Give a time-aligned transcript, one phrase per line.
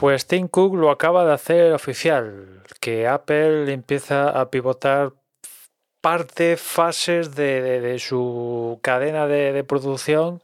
[0.00, 5.12] Pues Tim Cook lo acaba de hacer oficial, que Apple empieza a pivotar
[6.00, 10.40] parte, fases de, su cadena de, producción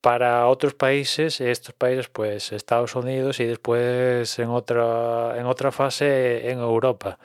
[0.00, 6.50] para otros países, estos países pues Estados Unidos y después en otra, en otra fase
[6.50, 7.20] en Europa.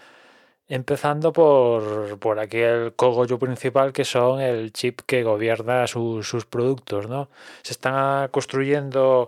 [0.67, 7.07] Empezando por, por aquel cogollo principal que son el chip que gobierna sus productos.
[7.09, 7.29] ¿no?
[7.63, 9.27] Se están construyendo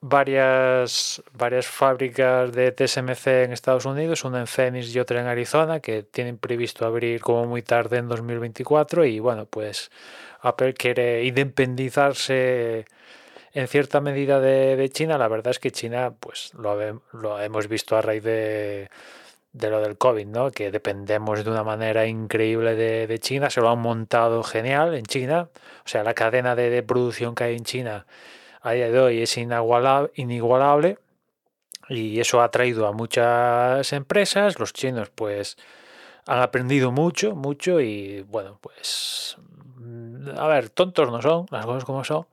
[0.00, 5.80] varias, varias fábricas de TSMC en Estados Unidos, una en Phoenix y otra en Arizona,
[5.80, 9.90] que tienen previsto abrir como muy tarde en 2024 y bueno, pues
[10.40, 12.86] Apple quiere independizarse
[13.52, 15.18] en cierta medida de, China.
[15.18, 18.88] La verdad es que China, pues lo, lo hemos visto a raíz de,
[19.52, 20.50] de, lo del COVID, ¿no?
[20.52, 23.50] Que dependemos de una manera increíble de, China.
[23.50, 25.48] Se lo han montado genial en China.
[25.84, 28.06] O sea, la cadena de, de producción que hay en China
[28.60, 30.98] a día de hoy es inigualable
[31.88, 34.58] y eso ha traído a muchas empresas.
[34.58, 35.56] Los chinos pues
[36.26, 39.36] han aprendido mucho, mucho y bueno, pues
[40.36, 42.26] a ver, tontos no son, las cosas como son.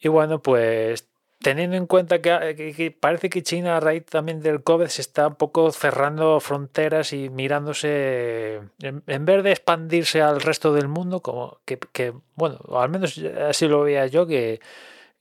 [0.00, 1.08] Y bueno, pues
[1.44, 5.34] teniendo en cuenta que, parece que China a raíz también del COVID se está un
[5.34, 11.78] poco cerrando fronteras y mirándose, en, vez de expandirse al resto del mundo, como que,
[11.92, 14.60] que bueno, al menos así lo veía yo, que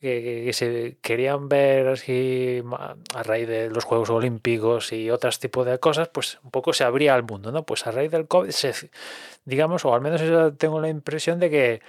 [0.04, 2.62] que, se querían ver así
[3.16, 6.84] a raíz de los Juegos Olímpicos y otros tipos de cosas, pues un poco se
[6.84, 7.64] abría al mundo, ¿no?
[7.64, 8.52] Pues a raíz del COVID,
[9.46, 10.22] digamos, o al menos
[10.58, 11.82] tengo la impresión de que,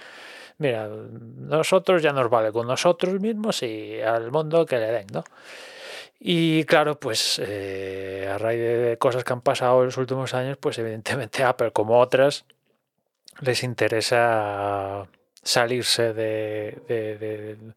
[0.59, 5.25] mira, nosotros ya nos vale con nosotros mismos y al mundo que le den, ¿no?
[6.17, 10.57] Y claro, pues eh, a raíz de cosas que han pasado en los últimos años,
[10.57, 12.45] pues evidentemente Apple, como otras,
[13.41, 15.05] les interesa
[15.45, 17.73] salirse de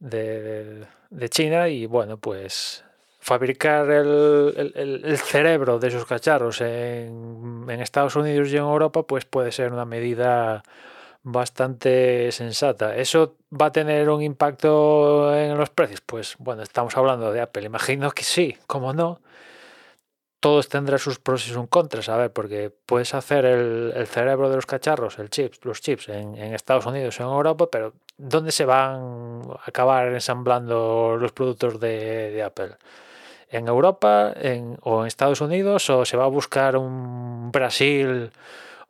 [0.00, 2.84] de, China y bueno, pues
[3.20, 9.52] fabricar el, cerebro de esos cacharros en, en, Estados Unidos y en Europa, pues puede
[9.52, 10.62] ser una medida
[11.22, 12.96] bastante sensata.
[12.96, 16.00] ¿Eso va a tener un impacto en los precios?
[16.00, 17.64] Pues bueno, estamos hablando de Apple.
[17.66, 19.20] Imagino que sí, como no
[20.40, 24.56] todos tendrán sus pros y sus contras, a ver, porque puedes hacer el, cerebro de
[24.56, 28.64] los cacharros, el chips, los chips en, Estados Unidos o en Europa, pero ¿dónde se
[28.64, 32.76] van a acabar ensamblando los productos de, Apple?
[33.50, 34.34] ¿En Europa
[34.82, 38.30] o en Estados Unidos o se va a buscar un Brasil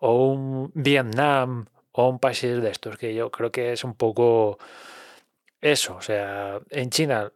[0.01, 2.99] o un Vietnam o un país de estos?
[2.99, 4.59] Que yo creo que es un poco
[5.61, 7.33] eso, o sea, en China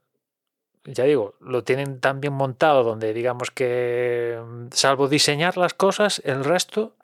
[0.85, 6.21] ya digo, lo tienen tan bien montado donde digamos que, mm, salvo diseñar las cosas,
[6.25, 6.95] el resto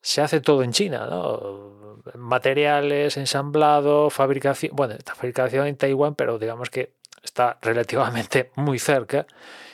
[0.00, 1.98] se hace todo en China, ¿no?
[2.14, 9.26] Materiales, ensamblado, fabricación, bueno, esta fabricación en Taiwán, pero digamos que está relativamente muy cerca.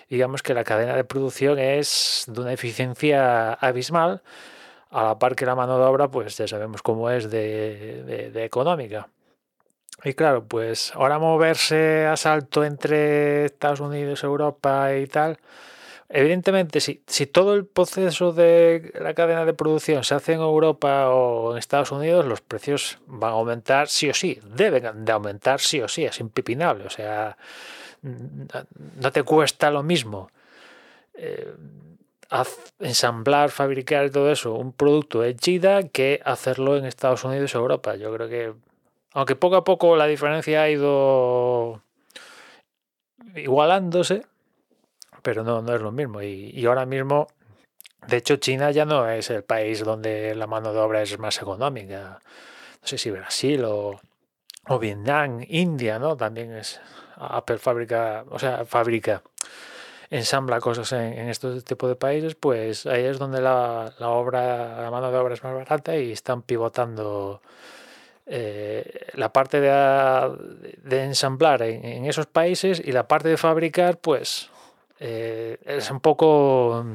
[0.09, 4.23] Digamos que la cadena de producción es de una eficiencia abismal,
[4.91, 9.09] a la par que la mano de obra, pues ya sabemos cómo es de económica.
[10.03, 15.39] Y claro, pues ahora moverse a salto entre Estados Unidos, Europa y tal,
[16.09, 21.11] evidentemente si, si todo el proceso de la cadena de producción se hace en Europa
[21.11, 25.61] o en Estados Unidos, los precios van a aumentar sí o sí, deben de aumentar
[25.61, 27.37] sí o sí, es impipinable, o sea,
[28.03, 30.31] no te cuesta lo mismo.
[31.15, 31.55] Eh,
[32.79, 37.59] ensamblar, fabricar y todo eso, un producto en China que hacerlo en Estados Unidos o
[37.59, 37.97] Europa.
[37.97, 38.55] Yo creo que
[39.13, 41.83] aunque poco a poco la diferencia ha ido
[43.35, 44.23] igualándose,
[45.23, 46.23] pero no, no es lo mismo.
[46.23, 47.29] Y, ahora mismo,
[48.07, 51.41] de hecho, China ya no es el país donde la mano de obra es más
[51.41, 52.21] económica.
[52.83, 54.01] No sé si Brasil o,
[54.69, 56.17] o Vietnam, India, ¿no?
[56.17, 56.81] También es
[57.17, 59.23] Apple fábrica, o sea, fábrica,
[60.09, 64.91] ensambla cosas en, en estos de países, pues ahí es donde la, la obra, la
[64.91, 67.43] mano de obra es más barata y están pivotando
[68.33, 74.51] eh, la parte de, ensamblar en, esos países y la parte de fabricar, pues
[75.01, 76.87] eh, es un poco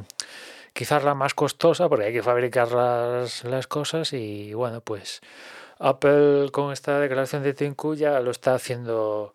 [0.71, 5.19] quizás la más costosa porque hay que fabricar las, cosas y bueno, pues
[5.77, 9.33] Apple con esta declaración de Tinku ya lo está haciendo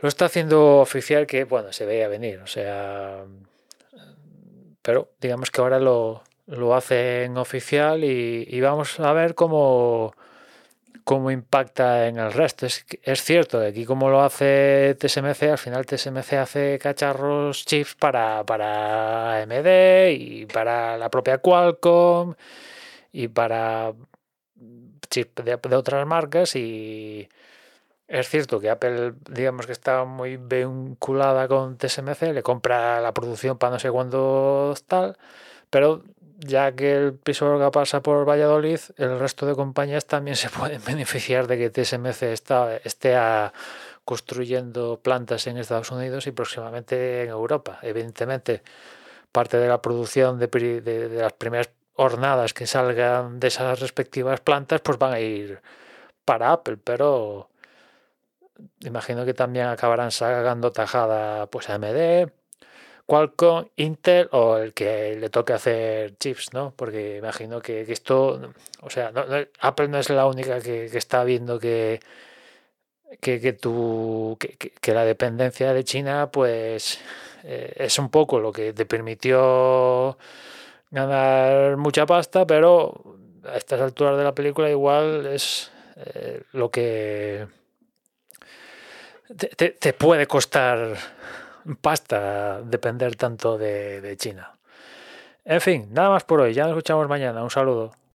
[0.00, 3.22] lo está haciendo oficial que bueno se veía venir o sea
[4.82, 10.12] pero digamos que ahora lo, lo hacen oficial y vamos a ver cómo
[11.06, 12.66] cómo impacta en el resto.
[12.66, 19.42] Es, cierto, aquí como lo hace TSMC, al final TSMC hace cacharros chips para, para
[19.42, 22.34] AMD y para la propia Qualcomm
[23.12, 23.94] y para
[25.08, 27.28] chips de, otras marcas y,
[28.08, 33.58] Es cierto que Apple, digamos que está muy vinculada con TSMC, le compra la producción
[33.58, 35.16] para no sé cuándo tal,
[35.70, 36.02] pero
[36.38, 41.46] ya que el piso pasa por Valladolid, el resto de compañías también se pueden beneficiar
[41.46, 43.16] de que TSMC está, esté
[44.04, 47.78] construyendo plantas en Estados Unidos y próximamente en Europa.
[47.82, 48.62] Evidentemente,
[49.32, 54.80] parte de la producción de, de, las primeras hornadas que salgan de esas respectivas plantas,
[54.82, 55.60] pues van a ir
[56.24, 57.48] para Apple, pero
[58.80, 62.30] imagino que también acabarán sacando tajada pues AMD,
[63.06, 66.72] Qualcomm, Intel o el que le toque hacer chips, ¿no?
[66.76, 69.12] Porque imagino que, esto, o sea,
[69.60, 72.00] Apple no es la única que, está viendo que,
[73.20, 76.98] que, que, que, la dependencia de China, pues
[77.44, 80.18] eh, es un poco lo que te permitió
[80.90, 87.46] ganar mucha pasta, pero a estas alturas de la película igual es eh, lo que
[89.56, 90.96] te puede costar
[91.80, 94.52] pasta depender tanto de, de China.
[95.44, 96.54] En fin, nada más por hoy.
[96.54, 97.42] Ya nos escuchamos mañana.
[97.42, 97.96] Un saludo.